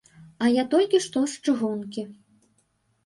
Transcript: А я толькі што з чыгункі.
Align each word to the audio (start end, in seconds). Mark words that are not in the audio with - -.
А 0.45 0.47
я 0.53 0.63
толькі 0.71 1.01
што 1.07 1.23
з 1.35 1.45
чыгункі. 1.45 2.07